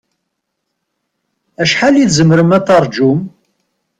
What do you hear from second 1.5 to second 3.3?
Acḥal i tzemrem ad taṛǧum?